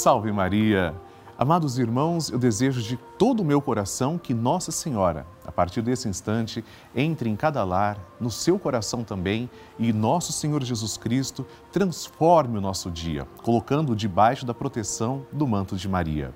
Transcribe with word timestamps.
Salve 0.00 0.32
Maria! 0.32 0.94
Amados 1.36 1.78
irmãos, 1.78 2.30
eu 2.30 2.38
desejo 2.38 2.80
de 2.80 2.96
todo 3.18 3.40
o 3.40 3.44
meu 3.44 3.60
coração 3.60 4.16
que 4.16 4.32
Nossa 4.32 4.72
Senhora, 4.72 5.26
a 5.44 5.52
partir 5.52 5.82
desse 5.82 6.08
instante, 6.08 6.64
entre 6.96 7.28
em 7.28 7.36
cada 7.36 7.62
lar, 7.64 7.98
no 8.18 8.30
seu 8.30 8.58
coração 8.58 9.04
também, 9.04 9.50
e 9.78 9.92
nosso 9.92 10.32
Senhor 10.32 10.64
Jesus 10.64 10.96
Cristo 10.96 11.46
transforme 11.70 12.56
o 12.56 12.62
nosso 12.62 12.90
dia, 12.90 13.28
colocando-o 13.42 13.94
debaixo 13.94 14.46
da 14.46 14.54
proteção 14.54 15.26
do 15.30 15.46
manto 15.46 15.76
de 15.76 15.86
Maria. 15.86 16.32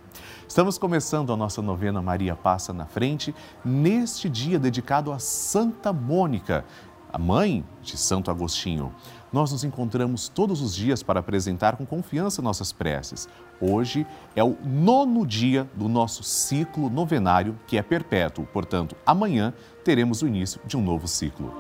Estamos 0.47 0.77
começando 0.77 1.33
a 1.33 1.37
nossa 1.37 1.63
novena 1.63 2.03
Maria 2.03 2.37
Passa 2.37 2.71
na 2.71 2.85
Frente, 2.85 3.35
neste 3.65 4.29
dia 4.29 4.59
dedicado 4.59 5.11
a 5.11 5.19
Santa 5.19 5.91
Mônica, 5.91 6.67
a 7.11 7.19
mãe 7.19 7.65
de 7.81 7.97
Santo 7.97 8.31
Agostinho 8.31 8.93
nós 9.35 9.51
nos 9.51 9.65
encontramos 9.65 10.29
todos 10.29 10.63
os 10.63 10.73
dias 10.77 11.03
para 11.03 11.19
apresentar 11.19 11.77
com 11.77 11.85
confiança 11.85 12.41
nossas 12.41 12.73
preces. 12.73 13.29
Hoje 13.61 14.07
é 14.37 14.45
o 14.45 14.57
nono 14.65 15.27
dia 15.27 15.69
do 15.75 15.89
nosso 15.89 16.23
ciclo 16.23 16.89
novenário, 16.89 17.59
que 17.67 17.77
é 17.77 17.83
perpétuo, 17.83 18.47
portanto, 18.53 18.95
amanhã 19.05 19.53
teremos 19.83 20.23
o 20.23 20.29
início 20.29 20.61
de 20.65 20.77
um 20.77 20.83
novo 20.83 21.09
ciclo. 21.09 21.53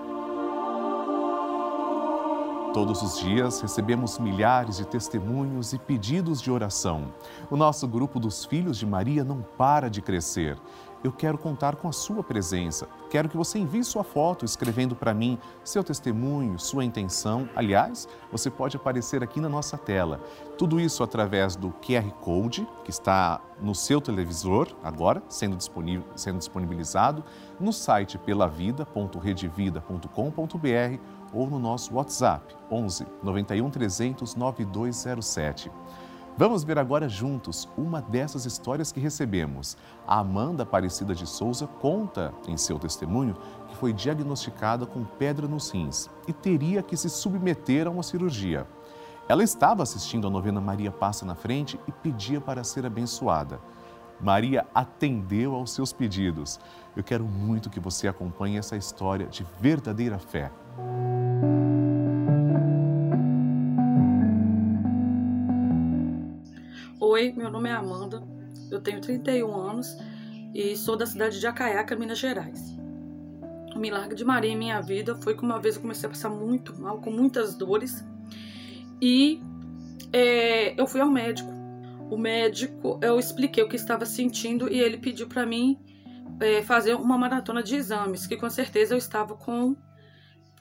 Todos 2.72 3.02
os 3.02 3.18
dias 3.18 3.60
recebemos 3.60 4.20
milhares 4.20 4.76
de 4.76 4.86
testemunhos 4.86 5.72
e 5.72 5.78
pedidos 5.78 6.40
de 6.40 6.52
oração. 6.52 7.12
O 7.50 7.56
nosso 7.56 7.88
grupo 7.88 8.20
dos 8.20 8.44
Filhos 8.44 8.78
de 8.78 8.86
Maria 8.86 9.24
não 9.24 9.42
para 9.58 9.88
de 9.88 10.00
crescer 10.00 10.56
eu 11.04 11.12
quero 11.12 11.36
contar 11.36 11.76
com 11.76 11.86
a 11.86 11.92
sua 11.92 12.24
presença. 12.24 12.88
Quero 13.10 13.28
que 13.28 13.36
você 13.36 13.58
envie 13.58 13.84
sua 13.84 14.02
foto 14.02 14.46
escrevendo 14.46 14.96
para 14.96 15.12
mim 15.12 15.38
seu 15.62 15.84
testemunho, 15.84 16.58
sua 16.58 16.82
intenção. 16.82 17.46
Aliás, 17.54 18.08
você 18.32 18.50
pode 18.50 18.78
aparecer 18.78 19.22
aqui 19.22 19.38
na 19.38 19.50
nossa 19.50 19.76
tela. 19.76 20.18
Tudo 20.56 20.80
isso 20.80 21.02
através 21.02 21.56
do 21.56 21.68
QR 21.70 22.10
Code 22.22 22.66
que 22.84 22.90
está 22.90 23.38
no 23.60 23.74
seu 23.74 24.00
televisor 24.00 24.68
agora, 24.82 25.22
sendo, 25.28 25.56
disponível, 25.56 26.06
sendo 26.16 26.38
disponibilizado, 26.38 27.22
no 27.60 27.70
site 27.72 28.16
pelavida.redevida.com.br 28.16 30.98
ou 31.34 31.50
no 31.50 31.58
nosso 31.58 31.94
WhatsApp 31.94 32.56
11 32.70 33.06
91 33.22 33.70
300 33.70 34.34
9207. 34.34 35.70
Vamos 36.36 36.64
ver 36.64 36.80
agora 36.80 37.08
juntos 37.08 37.68
uma 37.78 38.02
dessas 38.02 38.44
histórias 38.44 38.90
que 38.90 38.98
recebemos. 38.98 39.76
A 40.04 40.18
Amanda 40.18 40.64
Aparecida 40.64 41.14
de 41.14 41.28
Souza 41.28 41.68
conta 41.80 42.34
em 42.48 42.56
seu 42.56 42.76
testemunho 42.76 43.36
que 43.68 43.76
foi 43.76 43.92
diagnosticada 43.92 44.84
com 44.84 45.04
pedra 45.04 45.46
nos 45.46 45.70
rins 45.70 46.10
e 46.26 46.32
teria 46.32 46.82
que 46.82 46.96
se 46.96 47.08
submeter 47.08 47.86
a 47.86 47.90
uma 47.90 48.02
cirurgia. 48.02 48.66
Ela 49.28 49.44
estava 49.44 49.84
assistindo 49.84 50.26
a 50.26 50.30
novena 50.30 50.60
Maria 50.60 50.90
Passa 50.90 51.24
na 51.24 51.36
Frente 51.36 51.78
e 51.86 51.92
pedia 51.92 52.40
para 52.40 52.64
ser 52.64 52.84
abençoada. 52.84 53.60
Maria 54.20 54.66
atendeu 54.74 55.54
aos 55.54 55.72
seus 55.72 55.92
pedidos. 55.92 56.58
Eu 56.96 57.04
quero 57.04 57.24
muito 57.24 57.70
que 57.70 57.78
você 57.78 58.08
acompanhe 58.08 58.58
essa 58.58 58.76
história 58.76 59.26
de 59.26 59.46
verdadeira 59.60 60.18
fé. 60.18 60.50
Oi, 67.14 67.32
meu 67.36 67.48
nome 67.48 67.68
é 67.68 67.72
Amanda, 67.72 68.20
eu 68.72 68.80
tenho 68.80 69.00
31 69.00 69.54
anos 69.54 69.96
e 70.52 70.76
sou 70.76 70.96
da 70.96 71.06
cidade 71.06 71.38
de 71.38 71.46
Acaiaca, 71.46 71.94
Minas 71.94 72.18
Gerais. 72.18 72.76
O 73.72 73.78
milagre 73.78 74.16
de 74.16 74.24
Maria 74.24 74.50
em 74.50 74.56
minha 74.56 74.80
vida 74.80 75.14
foi 75.14 75.36
que 75.36 75.44
uma 75.44 75.60
vez 75.60 75.76
eu 75.76 75.82
comecei 75.82 76.08
a 76.08 76.10
passar 76.10 76.28
muito 76.28 76.76
mal, 76.76 77.00
com 77.00 77.12
muitas 77.12 77.54
dores, 77.54 78.04
e 79.00 79.40
é, 80.12 80.74
eu 80.76 80.88
fui 80.88 81.00
ao 81.00 81.08
médico. 81.08 81.48
O 82.10 82.18
médico, 82.18 82.98
eu 83.00 83.16
expliquei 83.16 83.62
o 83.62 83.68
que 83.68 83.76
estava 83.76 84.04
sentindo 84.04 84.68
e 84.68 84.80
ele 84.80 84.98
pediu 84.98 85.28
para 85.28 85.46
mim 85.46 85.78
é, 86.40 86.62
fazer 86.62 86.96
uma 86.96 87.16
maratona 87.16 87.62
de 87.62 87.76
exames, 87.76 88.26
que 88.26 88.36
com 88.36 88.50
certeza 88.50 88.92
eu 88.92 88.98
estava 88.98 89.36
com 89.36 89.76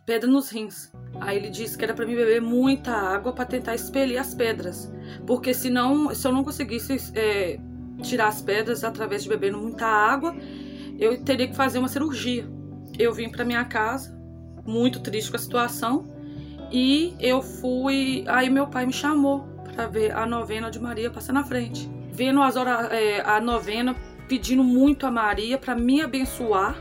pedra 0.06 0.30
nos 0.30 0.50
rins. 0.50 0.91
Aí 1.19 1.38
ele 1.38 1.50
disse 1.50 1.78
que 1.78 1.84
era 1.84 1.94
para 1.94 2.06
mim 2.06 2.16
beber 2.16 2.41
muita 2.41 2.91
água 2.91 3.34
para 3.34 3.46
tentar 3.46 3.75
expelir 3.75 4.19
as 4.19 4.34
pedras, 4.34 4.91
porque 5.25 5.53
senão, 5.53 6.14
se 6.14 6.28
eu 6.28 6.31
não 6.31 6.44
conseguisse 6.44 6.97
é, 7.16 7.59
tirar 8.02 8.28
as 8.28 8.42
pedras 8.42 8.84
através 8.84 9.24
de 9.24 9.30
beber 9.30 9.53
muita 9.53 9.86
água, 9.86 10.36
eu 11.00 11.24
teria 11.24 11.47
que 11.47 11.56
fazer 11.56 11.80
uma 11.80 11.88
cirurgia. 11.88 12.47
Eu 12.97 13.13
vim 13.13 13.30
para 13.30 13.46
minha 13.46 13.63
casa, 13.66 14.18
muito 14.66 15.00
triste 15.00 15.31
com 15.31 15.38
a 15.38 15.40
situação, 15.40 16.12
e 16.72 17.16
eu 17.19 17.42
fui. 17.42 18.24
Aí 18.28 18.50
meu 18.50 18.68
pai 18.68 18.86
me 18.86 18.94
chamou 18.94 19.42
para 19.74 19.88
ver 19.88 20.12
a 20.12 20.25
novena 20.25 20.69
de 20.69 20.80
Maria 20.80 21.09
passar 21.09 21.34
na 21.34 21.44
frente, 21.44 21.90
vendo 22.12 22.42
as 22.42 22.56
horas, 22.56 22.92
é, 22.92 23.22
a 23.22 23.40
novena, 23.40 23.96
pedindo 24.28 24.63
muito 24.63 25.06
a 25.06 25.12
Maria 25.12 25.58
para 25.58 25.75
me 25.75 26.02
abençoar 26.02 26.75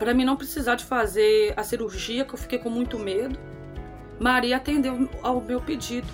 para 0.00 0.14
mim 0.14 0.24
não 0.24 0.34
precisar 0.34 0.76
de 0.76 0.84
fazer 0.86 1.52
a 1.58 1.62
cirurgia, 1.62 2.24
que 2.24 2.32
eu 2.32 2.38
fiquei 2.38 2.58
com 2.58 2.70
muito 2.70 2.98
medo, 2.98 3.38
Maria 4.18 4.56
atendeu 4.56 5.10
ao 5.22 5.42
meu 5.42 5.60
pedido. 5.60 6.08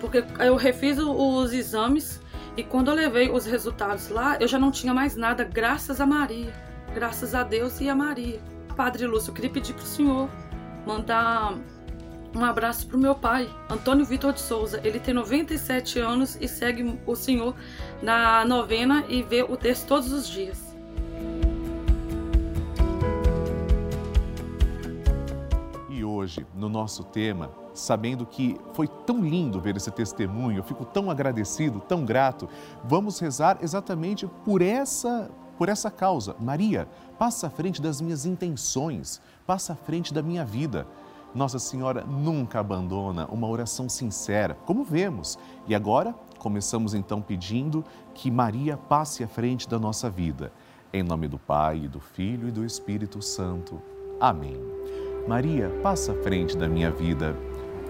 Porque 0.00 0.24
eu 0.40 0.56
refiz 0.56 0.98
os 0.98 1.52
exames 1.52 2.22
e 2.56 2.64
quando 2.64 2.88
eu 2.90 2.94
levei 2.94 3.30
os 3.30 3.44
resultados 3.44 4.08
lá, 4.08 4.38
eu 4.40 4.48
já 4.48 4.58
não 4.58 4.70
tinha 4.70 4.94
mais 4.94 5.14
nada, 5.14 5.44
graças 5.44 6.00
a 6.00 6.06
Maria. 6.06 6.54
Graças 6.94 7.34
a 7.34 7.42
Deus 7.42 7.82
e 7.82 7.88
a 7.88 7.94
Maria. 7.94 8.40
Padre 8.74 9.06
Lúcio, 9.06 9.28
eu 9.28 9.34
queria 9.34 9.50
pedir 9.50 9.74
para 9.74 9.84
o 9.84 9.86
senhor 9.86 10.30
mandar 10.86 11.54
um 12.34 12.42
abraço 12.42 12.86
para 12.86 12.96
o 12.96 13.00
meu 13.00 13.14
pai, 13.14 13.46
Antônio 13.68 14.06
Vitor 14.06 14.32
de 14.32 14.40
Souza. 14.40 14.80
Ele 14.82 14.98
tem 14.98 15.12
97 15.12 15.98
anos 15.98 16.38
e 16.40 16.48
segue 16.48 16.98
o 17.06 17.14
senhor 17.14 17.54
na 18.02 18.42
novena 18.46 19.04
e 19.06 19.22
vê 19.22 19.42
o 19.42 19.54
texto 19.54 19.86
todos 19.86 20.10
os 20.12 20.26
dias. 20.26 20.71
Hoje 26.22 26.46
no 26.54 26.68
nosso 26.68 27.04
tema, 27.04 27.50
sabendo 27.74 28.24
que 28.24 28.58
foi 28.72 28.86
tão 28.86 29.20
lindo 29.20 29.60
ver 29.60 29.76
esse 29.76 29.90
testemunho, 29.90 30.58
eu 30.58 30.62
fico 30.62 30.84
tão 30.84 31.10
agradecido, 31.10 31.80
tão 31.80 32.04
grato. 32.04 32.48
Vamos 32.84 33.18
rezar 33.18 33.58
exatamente 33.60 34.26
por 34.44 34.62
essa 34.62 35.30
por 35.58 35.68
essa 35.68 35.90
causa. 35.90 36.34
Maria, 36.40 36.88
passa 37.18 37.46
à 37.46 37.50
frente 37.50 37.80
das 37.80 38.00
minhas 38.00 38.26
intenções, 38.26 39.20
passa 39.46 39.74
à 39.74 39.76
frente 39.76 40.12
da 40.12 40.22
minha 40.22 40.44
vida. 40.44 40.86
Nossa 41.34 41.58
Senhora 41.58 42.04
nunca 42.04 42.58
abandona 42.58 43.26
uma 43.26 43.46
oração 43.46 43.88
sincera, 43.88 44.56
como 44.66 44.82
vemos. 44.82 45.38
E 45.68 45.74
agora 45.74 46.14
começamos 46.38 46.94
então 46.94 47.22
pedindo 47.22 47.84
que 48.12 48.30
Maria 48.30 48.76
passe 48.76 49.22
à 49.22 49.28
frente 49.28 49.68
da 49.68 49.78
nossa 49.78 50.10
vida. 50.10 50.52
Em 50.92 51.02
nome 51.02 51.28
do 51.28 51.38
Pai, 51.38 51.86
do 51.86 52.00
Filho 52.00 52.48
e 52.48 52.50
do 52.50 52.64
Espírito 52.64 53.22
Santo. 53.22 53.80
Amém. 54.20 54.58
Maria, 55.26 55.70
passa 55.84 56.10
à 56.10 56.14
frente 56.16 56.56
da 56.56 56.68
minha 56.68 56.90
vida. 56.90 57.36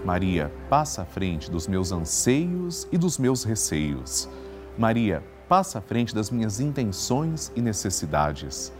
Maria, 0.05 0.51
passa 0.69 1.01
à 1.01 1.05
frente 1.05 1.49
dos 1.49 1.67
meus 1.67 1.91
anseios 1.91 2.87
e 2.91 2.97
dos 2.97 3.17
meus 3.17 3.43
receios. 3.43 4.29
Maria, 4.77 5.23
passa 5.49 5.79
à 5.79 5.81
frente 5.81 6.13
das 6.13 6.29
minhas 6.29 6.59
intenções 6.59 7.51
e 7.55 7.61
necessidades. 7.61 8.71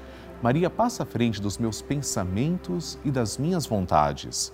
Maria, 0.41 0.69
passa 0.69 1.01
à 1.01 1.05
frente 1.05 1.41
dos 1.41 1.57
meus 1.57 1.81
pensamentos 1.81 2.99
e 3.03 3.09
das 3.09 3.39
minhas 3.39 3.65
vontades. 3.65 4.53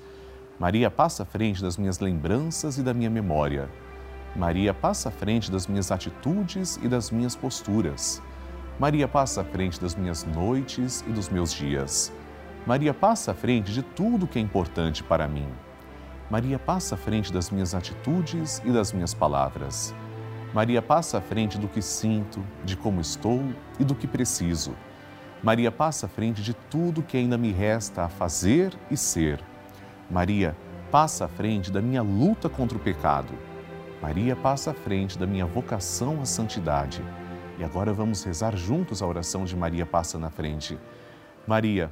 Maria, 0.57 0.89
passa 0.89 1.23
à 1.23 1.25
frente 1.25 1.61
das 1.61 1.75
minhas 1.75 1.99
lembranças 1.99 2.77
e 2.77 2.83
da 2.83 2.93
minha 2.93 3.09
memória. 3.09 3.69
Maria, 4.33 4.73
passa 4.73 5.09
à 5.09 5.11
frente 5.11 5.51
das 5.51 5.67
minhas 5.67 5.91
atitudes 5.91 6.79
e 6.81 6.87
das 6.87 7.11
minhas 7.11 7.35
posturas. 7.35 8.21
Maria, 8.79 9.09
passa 9.09 9.41
à 9.41 9.43
frente 9.43 9.79
das 9.81 9.93
minhas 9.93 10.23
noites 10.23 11.03
e 11.05 11.11
dos 11.11 11.27
meus 11.27 11.51
dias. 11.51 12.13
Maria 12.65 12.93
passa 12.93 13.31
à 13.31 13.33
frente 13.33 13.71
de 13.71 13.81
tudo 13.81 14.27
que 14.27 14.37
é 14.37 14.41
importante 14.41 15.03
para 15.03 15.27
mim. 15.27 15.47
Maria 16.29 16.59
passa 16.59 16.95
à 16.95 16.97
frente 16.97 17.33
das 17.33 17.49
minhas 17.49 17.73
atitudes 17.73 18.61
e 18.63 18.71
das 18.71 18.91
minhas 18.91 19.13
palavras. 19.13 19.95
Maria 20.53 20.81
passa 20.81 21.17
à 21.17 21.21
frente 21.21 21.57
do 21.57 21.67
que 21.67 21.81
sinto, 21.81 22.43
de 22.63 22.75
como 22.75 23.01
estou 23.01 23.43
e 23.79 23.83
do 23.83 23.95
que 23.95 24.07
preciso. 24.07 24.75
Maria 25.41 25.71
passa 25.71 26.05
à 26.05 26.09
frente 26.09 26.41
de 26.41 26.53
tudo 26.53 27.01
que 27.01 27.17
ainda 27.17 27.37
me 27.37 27.51
resta 27.51 28.03
a 28.03 28.09
fazer 28.09 28.73
e 28.91 28.97
ser. 28.97 29.39
Maria 30.09 30.55
passa 30.91 31.25
à 31.25 31.27
frente 31.27 31.71
da 31.71 31.81
minha 31.81 32.01
luta 32.01 32.49
contra 32.49 32.77
o 32.77 32.81
pecado. 32.81 33.33
Maria 34.01 34.35
passa 34.35 34.71
à 34.71 34.73
frente 34.73 35.17
da 35.17 35.25
minha 35.25 35.45
vocação 35.45 36.21
à 36.21 36.25
santidade. 36.25 37.01
E 37.57 37.63
agora 37.63 37.93
vamos 37.93 38.23
rezar 38.23 38.55
juntos 38.55 39.01
a 39.01 39.07
oração 39.07 39.45
de 39.45 39.55
Maria 39.55 39.85
passa 39.85 40.17
na 40.17 40.29
frente. 40.29 40.77
Maria, 41.45 41.91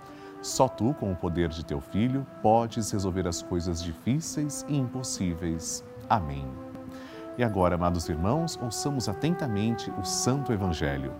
Só 0.41 0.67
tu, 0.67 0.93
com 0.95 1.11
o 1.11 1.15
poder 1.15 1.49
de 1.49 1.63
teu 1.63 1.79
filho, 1.79 2.25
podes 2.41 2.89
resolver 2.91 3.27
as 3.27 3.43
coisas 3.43 3.81
difíceis 3.81 4.65
e 4.67 4.75
impossíveis. 4.75 5.83
Amém. 6.09 6.47
E 7.37 7.43
agora, 7.43 7.75
amados 7.75 8.09
irmãos, 8.09 8.57
ouçamos 8.61 9.07
atentamente 9.07 9.91
o 9.99 10.03
Santo 10.03 10.51
Evangelho. 10.51 11.13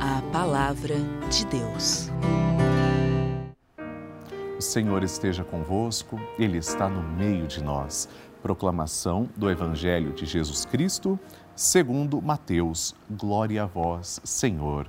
A 0.00 0.20
Palavra 0.32 0.96
de 1.30 1.46
Deus. 1.46 2.10
O 4.58 4.60
Senhor 4.60 5.04
esteja 5.04 5.44
convosco, 5.44 6.18
Ele 6.38 6.58
está 6.58 6.88
no 6.88 7.02
meio 7.02 7.46
de 7.46 7.62
nós. 7.62 8.08
Proclamação 8.42 9.28
do 9.36 9.48
Evangelho 9.48 10.12
de 10.12 10.26
Jesus 10.26 10.64
Cristo, 10.64 11.18
segundo 11.54 12.20
Mateus. 12.20 12.94
Glória 13.10 13.62
a 13.62 13.66
vós, 13.66 14.20
Senhor. 14.24 14.88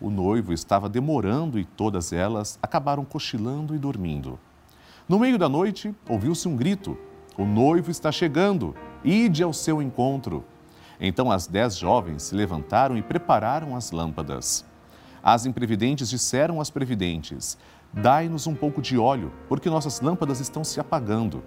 O 0.00 0.08
noivo 0.08 0.52
estava 0.52 0.88
demorando 0.88 1.58
e 1.58 1.64
todas 1.64 2.10
elas 2.10 2.58
acabaram 2.62 3.04
cochilando 3.04 3.74
e 3.74 3.78
dormindo. 3.78 4.38
No 5.06 5.18
meio 5.18 5.36
da 5.36 5.48
noite, 5.48 5.94
ouviu-se 6.08 6.48
um 6.48 6.56
grito: 6.56 6.96
O 7.36 7.44
noivo 7.44 7.90
está 7.90 8.10
chegando, 8.10 8.74
ide 9.04 9.42
ao 9.42 9.52
seu 9.52 9.82
encontro. 9.82 10.42
Então 10.98 11.30
as 11.30 11.46
dez 11.46 11.76
jovens 11.76 12.22
se 12.22 12.34
levantaram 12.34 12.96
e 12.96 13.02
prepararam 13.02 13.76
as 13.76 13.90
lâmpadas. 13.90 14.64
As 15.22 15.44
imprevidentes 15.44 16.08
disseram 16.08 16.62
às 16.62 16.70
previdentes: 16.70 17.58
Dai-nos 17.92 18.46
um 18.46 18.54
pouco 18.54 18.80
de 18.80 18.96
óleo, 18.96 19.30
porque 19.48 19.68
nossas 19.68 20.00
lâmpadas 20.00 20.40
estão 20.40 20.64
se 20.64 20.80
apagando. 20.80 21.42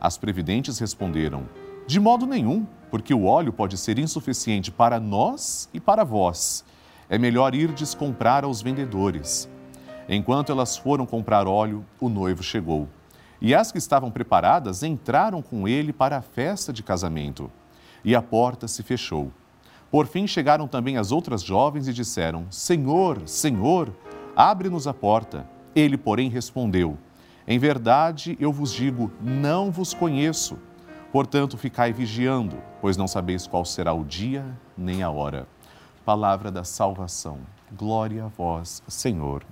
As 0.00 0.16
previdentes 0.16 0.78
responderam: 0.78 1.48
De 1.88 1.98
modo 1.98 2.24
nenhum, 2.24 2.64
porque 2.88 3.12
o 3.12 3.24
óleo 3.24 3.52
pode 3.52 3.76
ser 3.76 3.98
insuficiente 3.98 4.70
para 4.70 5.00
nós 5.00 5.68
e 5.74 5.80
para 5.80 6.04
vós. 6.04 6.64
É 7.10 7.18
melhor 7.18 7.56
irdes 7.56 7.92
comprar 7.92 8.44
aos 8.44 8.62
vendedores. 8.62 9.50
Enquanto 10.08 10.52
elas 10.52 10.76
foram 10.76 11.04
comprar 11.04 11.44
óleo, 11.48 11.84
o 12.00 12.08
noivo 12.08 12.40
chegou. 12.40 12.88
E 13.40 13.52
as 13.52 13.72
que 13.72 13.78
estavam 13.78 14.12
preparadas 14.12 14.84
entraram 14.84 15.42
com 15.42 15.66
ele 15.66 15.92
para 15.92 16.18
a 16.18 16.22
festa 16.22 16.72
de 16.72 16.84
casamento. 16.84 17.50
E 18.04 18.14
a 18.14 18.22
porta 18.22 18.68
se 18.68 18.84
fechou. 18.84 19.32
Por 19.90 20.06
fim 20.06 20.24
chegaram 20.24 20.68
também 20.68 20.98
as 20.98 21.10
outras 21.10 21.42
jovens 21.42 21.88
e 21.88 21.92
disseram: 21.92 22.46
Senhor, 22.48 23.22
Senhor, 23.26 23.92
abre-nos 24.36 24.86
a 24.86 24.94
porta. 24.94 25.44
Ele, 25.74 25.96
porém, 25.96 26.30
respondeu: 26.30 26.96
Em 27.44 27.58
verdade, 27.58 28.36
eu 28.38 28.52
vos 28.52 28.72
digo, 28.72 29.10
não 29.20 29.72
vos 29.72 29.92
conheço. 29.92 30.56
Portanto, 31.10 31.58
ficai 31.58 31.92
vigiando, 31.92 32.56
pois 32.80 32.96
não 32.96 33.08
sabeis 33.08 33.48
qual 33.48 33.64
será 33.64 33.92
o 33.92 34.04
dia 34.04 34.46
nem 34.78 35.02
a 35.02 35.10
hora. 35.10 35.48
Palavra 36.04 36.50
da 36.50 36.64
salvação. 36.64 37.38
Glória 37.72 38.24
a 38.24 38.28
vós, 38.28 38.82
Senhor. 38.88 39.44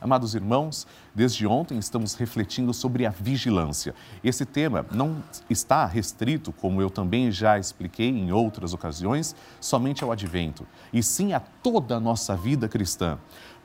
Amados 0.00 0.34
irmãos, 0.34 0.86
desde 1.14 1.46
ontem 1.46 1.78
estamos 1.78 2.14
refletindo 2.14 2.72
sobre 2.72 3.04
a 3.04 3.10
vigilância. 3.10 3.94
Esse 4.22 4.46
tema 4.46 4.86
não 4.92 5.22
está 5.50 5.84
restrito, 5.84 6.52
como 6.52 6.80
eu 6.80 6.88
também 6.88 7.32
já 7.32 7.58
expliquei 7.58 8.08
em 8.08 8.30
outras 8.32 8.72
ocasiões, 8.72 9.34
somente 9.60 10.04
ao 10.04 10.12
advento, 10.12 10.66
e 10.92 11.02
sim 11.02 11.32
a 11.32 11.40
toda 11.40 11.96
a 11.96 12.00
nossa 12.00 12.36
vida 12.36 12.68
cristã 12.68 13.18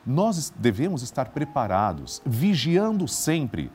nós 0.06 0.54
devemos 0.57 1.01
estar 1.01 1.30
preparados, 1.30 2.21
vigiando 2.25 3.07
sempre. 3.07 3.71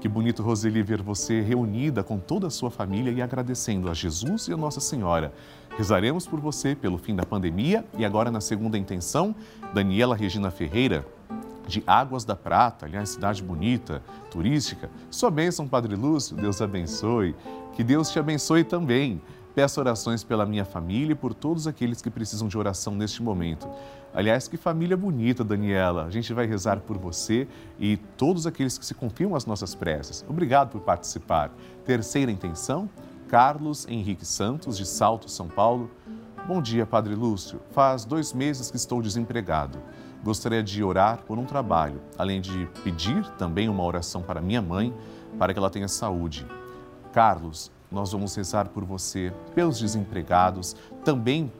Que 0.00 0.08
bonito, 0.08 0.40
Roseli, 0.40 0.84
ver 0.84 1.02
você 1.02 1.40
reunida 1.40 2.04
com 2.04 2.16
toda 2.16 2.46
a 2.46 2.50
sua 2.50 2.70
família 2.70 3.10
e 3.10 3.20
agradecendo 3.20 3.90
a 3.90 3.92
Jesus 3.92 4.46
e 4.46 4.52
a 4.52 4.56
Nossa 4.56 4.78
Senhora. 4.78 5.34
Rezaremos 5.76 6.28
por 6.28 6.38
você 6.38 6.76
pelo 6.76 6.96
fim 6.96 7.16
da 7.16 7.26
pandemia 7.26 7.84
e 7.98 8.04
agora 8.04 8.30
na 8.30 8.40
segunda 8.40 8.78
intenção, 8.78 9.34
Daniela 9.74 10.14
Regina 10.14 10.48
Ferreira, 10.52 11.04
de 11.66 11.82
Águas 11.88 12.24
da 12.24 12.36
Prata, 12.36 12.86
aliás, 12.86 13.08
cidade 13.08 13.42
bonita, 13.42 14.00
turística. 14.30 14.88
Sua 15.10 15.28
bênção, 15.28 15.66
Padre 15.66 15.96
Lúcio, 15.96 16.36
Deus 16.36 16.62
abençoe. 16.62 17.34
Que 17.72 17.82
Deus 17.82 18.10
te 18.10 18.18
abençoe 18.20 18.62
também. 18.62 19.20
Peço 19.54 19.80
orações 19.80 20.22
pela 20.22 20.46
minha 20.46 20.64
família 20.64 21.12
e 21.12 21.16
por 21.16 21.34
todos 21.34 21.66
aqueles 21.66 22.00
que 22.00 22.10
precisam 22.10 22.46
de 22.46 22.56
oração 22.56 22.94
neste 22.94 23.22
momento. 23.22 23.68
Aliás, 24.14 24.46
que 24.46 24.56
família 24.56 24.96
bonita, 24.96 25.42
Daniela. 25.42 26.04
A 26.04 26.10
gente 26.10 26.32
vai 26.32 26.46
rezar 26.46 26.80
por 26.80 26.96
você 26.96 27.48
e 27.78 27.96
todos 28.16 28.46
aqueles 28.46 28.78
que 28.78 28.86
se 28.86 28.94
confiam 28.94 29.34
às 29.34 29.46
nossas 29.46 29.74
preces. 29.74 30.24
Obrigado 30.28 30.70
por 30.70 30.80
participar. 30.80 31.50
Terceira 31.84 32.30
intenção, 32.30 32.88
Carlos 33.28 33.86
Henrique 33.88 34.24
Santos, 34.24 34.76
de 34.76 34.86
Salto, 34.86 35.28
São 35.28 35.48
Paulo. 35.48 35.90
Bom 36.46 36.62
dia, 36.62 36.86
Padre 36.86 37.14
Lúcio. 37.14 37.60
Faz 37.72 38.04
dois 38.04 38.32
meses 38.32 38.70
que 38.70 38.76
estou 38.76 39.02
desempregado. 39.02 39.78
Gostaria 40.22 40.62
de 40.62 40.82
orar 40.82 41.22
por 41.22 41.38
um 41.38 41.44
trabalho, 41.44 42.00
além 42.18 42.40
de 42.40 42.68
pedir 42.84 43.24
também 43.38 43.68
uma 43.68 43.84
oração 43.84 44.22
para 44.22 44.40
minha 44.40 44.60
mãe, 44.60 44.94
para 45.38 45.52
que 45.52 45.58
ela 45.58 45.70
tenha 45.70 45.88
saúde. 45.88 46.46
Carlos, 47.12 47.70
nós 47.90 48.12
vamos 48.12 48.34
rezar 48.34 48.68
por 48.68 48.84
você, 48.84 49.32
pelos 49.54 49.78
desempregados, 49.78 50.76
também 51.04 51.52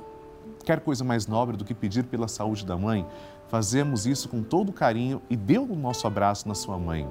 quer 0.64 0.80
coisa 0.80 1.02
mais 1.02 1.26
nobre 1.26 1.56
do 1.56 1.64
que 1.64 1.74
pedir 1.74 2.04
pela 2.04 2.28
saúde 2.28 2.64
da 2.64 2.76
mãe? 2.76 3.06
Fazemos 3.48 4.06
isso 4.06 4.28
com 4.28 4.42
todo 4.42 4.72
carinho 4.72 5.20
e 5.28 5.36
dê 5.36 5.58
o 5.58 5.74
nosso 5.74 6.06
abraço 6.06 6.46
na 6.46 6.54
sua 6.54 6.78
mãe. 6.78 7.08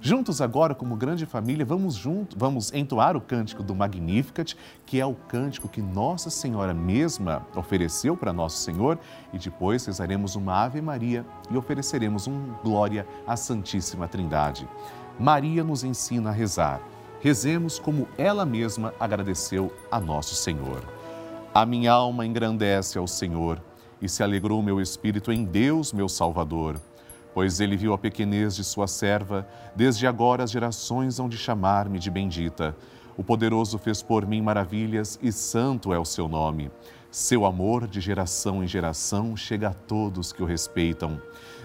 Juntos 0.00 0.40
agora, 0.40 0.76
como 0.76 0.94
grande 0.94 1.26
família, 1.26 1.66
vamos 1.66 1.94
junto, 1.94 2.38
vamos 2.38 2.72
entoar 2.72 3.16
o 3.16 3.20
cântico 3.20 3.64
do 3.64 3.74
Magnificat, 3.74 4.54
que 4.86 5.00
é 5.00 5.04
o 5.04 5.14
cântico 5.14 5.68
que 5.68 5.82
Nossa 5.82 6.30
Senhora 6.30 6.72
mesma 6.72 7.44
ofereceu 7.56 8.16
para 8.16 8.32
Nosso 8.32 8.58
Senhor, 8.58 8.96
e 9.32 9.38
depois 9.38 9.86
rezaremos 9.86 10.36
uma 10.36 10.62
Ave 10.62 10.80
Maria 10.80 11.26
e 11.50 11.56
ofereceremos 11.56 12.28
um 12.28 12.52
glória 12.62 13.04
à 13.26 13.34
Santíssima 13.34 14.06
Trindade. 14.06 14.68
Maria 15.18 15.64
nos 15.64 15.82
ensina 15.82 16.30
a 16.30 16.32
rezar. 16.32 16.80
Rezemos 17.20 17.78
como 17.78 18.08
ela 18.16 18.46
mesma 18.46 18.94
agradeceu 18.98 19.72
a 19.90 19.98
Nosso 19.98 20.34
Senhor. 20.34 20.82
A 21.54 21.66
minha 21.66 21.92
alma 21.92 22.24
engrandece 22.24 22.98
ao 22.98 23.08
Senhor 23.08 23.60
e 24.00 24.08
se 24.08 24.22
alegrou 24.22 24.62
meu 24.62 24.80
espírito 24.80 25.32
em 25.32 25.44
Deus, 25.44 25.92
meu 25.92 26.08
Salvador 26.08 26.80
pois 27.38 27.60
ele 27.60 27.76
viu 27.76 27.92
a 27.92 27.98
pequenez 27.98 28.56
de 28.56 28.64
sua 28.64 28.88
serva, 28.88 29.46
desde 29.76 30.08
agora 30.08 30.42
as 30.42 30.50
gerações 30.50 31.20
hão 31.20 31.28
de 31.28 31.38
chamar-me 31.38 31.96
de 31.96 32.10
bendita. 32.10 32.76
O 33.16 33.22
poderoso 33.22 33.78
fez 33.78 34.02
por 34.02 34.26
mim 34.26 34.42
maravilhas 34.42 35.16
e 35.22 35.30
santo 35.30 35.92
é 35.92 35.98
o 36.00 36.04
seu 36.04 36.26
nome. 36.26 36.68
Seu 37.12 37.44
amor 37.46 37.86
de 37.86 38.00
geração 38.00 38.62
em 38.64 38.66
geração 38.66 39.36
chega 39.36 39.68
a 39.68 39.72
todos 39.72 40.32
que 40.32 40.42
o 40.42 40.46
respeitam. 40.46 41.22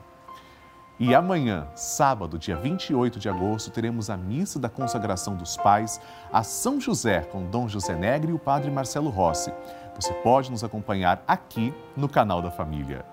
E 1.00 1.15
amanhã, 1.15 1.65
sábado, 1.73 2.38
dia 2.38 2.55
28 2.55 3.19
de 3.19 3.27
agosto, 3.27 3.71
teremos 3.71 4.12
a 4.12 4.17
missa 4.17 4.59
da 4.59 4.69
consagração 4.69 5.35
dos 5.35 5.57
pais 5.57 6.00
a 6.31 6.43
São 6.43 6.79
José 6.79 7.21
com 7.21 7.50
Dom 7.50 7.67
José 7.67 7.95
Negre 7.95 8.31
e 8.31 8.35
o 8.35 8.39
Padre 8.39 8.69
Marcelo 8.69 9.09
Rossi. 9.09 9.51
Você 9.95 10.13
pode 10.13 10.51
nos 10.51 10.63
acompanhar 10.63 11.23
aqui 11.27 11.73
no 11.97 12.07
canal 12.07 12.43
da 12.43 12.51
família. 12.51 13.03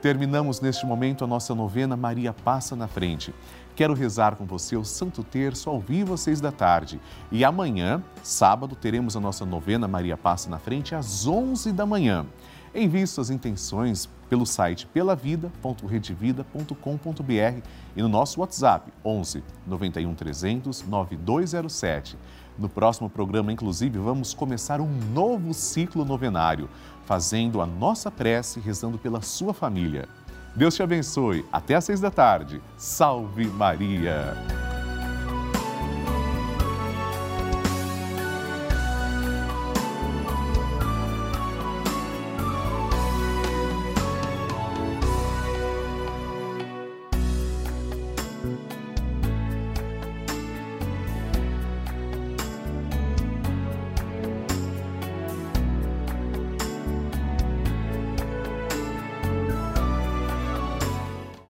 Terminamos 0.00 0.60
neste 0.60 0.84
momento 0.84 1.22
a 1.22 1.28
nossa 1.28 1.54
novena 1.54 1.96
Maria 1.96 2.32
Passa 2.32 2.74
na 2.74 2.88
Frente. 2.88 3.32
Quero 3.76 3.94
rezar 3.94 4.34
com 4.34 4.44
você 4.44 4.76
o 4.76 4.84
Santo 4.84 5.22
Terço 5.22 5.70
ao 5.70 5.78
vivo 5.78 6.14
às 6.14 6.20
seis 6.20 6.40
da 6.40 6.50
tarde. 6.50 7.00
E 7.30 7.44
amanhã, 7.44 8.02
sábado, 8.24 8.74
teremos 8.74 9.16
a 9.16 9.20
nossa 9.20 9.46
novena 9.46 9.86
Maria 9.86 10.16
Passa 10.16 10.50
na 10.50 10.58
Frente 10.58 10.96
às 10.96 11.28
onze 11.28 11.70
da 11.70 11.86
manhã. 11.86 12.26
Envie 12.74 13.06
suas 13.06 13.30
intenções 13.30 14.08
pelo 14.28 14.44
site 14.46 14.86
pelavida.redevida.com.br 14.86 17.62
e 17.94 18.00
no 18.00 18.08
nosso 18.08 18.40
WhatsApp 18.40 18.90
11 19.04 19.44
91 19.66 20.14
300 20.14 20.86
9207. 20.86 22.16
No 22.58 22.68
próximo 22.68 23.10
programa, 23.10 23.52
inclusive, 23.52 23.98
vamos 23.98 24.34
começar 24.34 24.80
um 24.80 24.88
novo 25.12 25.52
ciclo 25.52 26.04
novenário, 26.04 26.68
fazendo 27.04 27.60
a 27.60 27.66
nossa 27.66 28.10
prece 28.10 28.60
rezando 28.60 28.98
pela 28.98 29.20
sua 29.20 29.52
família. 29.52 30.08
Deus 30.54 30.74
te 30.74 30.82
abençoe. 30.82 31.44
Até 31.52 31.74
às 31.74 31.84
seis 31.84 32.00
da 32.00 32.10
tarde. 32.10 32.62
Salve 32.76 33.46
Maria! 33.46 34.61